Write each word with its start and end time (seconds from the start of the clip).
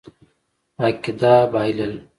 عقیده 0.85 1.33
بایلل. 1.51 1.93